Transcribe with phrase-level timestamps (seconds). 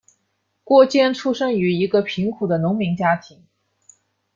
[0.63, 3.45] 郭坚出生于一个贫苦的农民家庭。